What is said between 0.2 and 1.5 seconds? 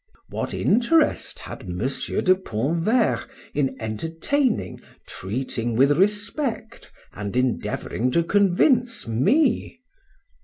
What interest